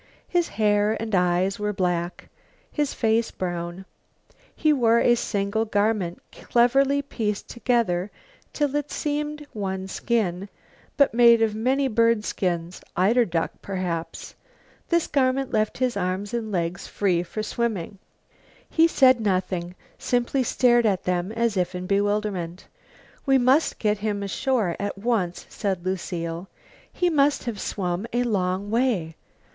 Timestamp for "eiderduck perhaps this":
12.97-15.05